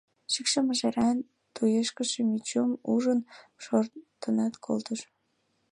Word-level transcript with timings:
Шӱкшӧ 0.31 0.59
мыжеран, 0.67 1.17
туешкыше 1.55 2.21
Мичум 2.29 2.71
ужын, 2.93 3.19
шортынат 3.63 4.53
колтыш. 4.65 5.01